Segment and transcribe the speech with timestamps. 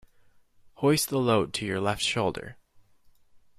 [0.77, 2.57] Hoist the load to your left shoulder.